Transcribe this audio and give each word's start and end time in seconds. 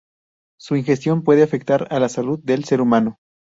Su 0.59 0.77
ingestión 0.77 1.21
puede 1.23 1.43
afectar 1.43 1.87
a 1.91 1.99
la 1.99 2.09
salud 2.09 2.39
del 2.41 2.63
ser 2.65 2.81
humano. 2.81 3.19